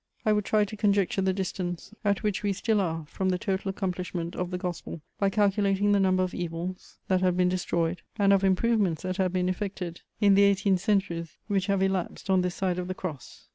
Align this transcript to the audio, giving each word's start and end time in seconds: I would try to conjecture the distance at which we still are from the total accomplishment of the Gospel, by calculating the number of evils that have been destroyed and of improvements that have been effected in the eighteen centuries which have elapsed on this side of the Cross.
I 0.25 0.33
would 0.33 0.45
try 0.45 0.65
to 0.65 0.75
conjecture 0.75 1.21
the 1.21 1.31
distance 1.31 1.93
at 2.03 2.23
which 2.23 2.41
we 2.41 2.53
still 2.53 2.81
are 2.81 3.05
from 3.05 3.29
the 3.29 3.37
total 3.37 3.69
accomplishment 3.69 4.35
of 4.35 4.49
the 4.49 4.57
Gospel, 4.57 4.99
by 5.19 5.29
calculating 5.29 5.91
the 5.91 5.99
number 5.99 6.23
of 6.23 6.33
evils 6.33 6.97
that 7.07 7.21
have 7.21 7.37
been 7.37 7.49
destroyed 7.49 8.01
and 8.17 8.33
of 8.33 8.43
improvements 8.43 9.03
that 9.03 9.17
have 9.17 9.31
been 9.31 9.47
effected 9.47 10.01
in 10.19 10.33
the 10.33 10.41
eighteen 10.41 10.79
centuries 10.79 11.37
which 11.45 11.67
have 11.67 11.83
elapsed 11.83 12.31
on 12.31 12.41
this 12.41 12.55
side 12.55 12.79
of 12.79 12.87
the 12.87 12.95
Cross. 12.95 13.49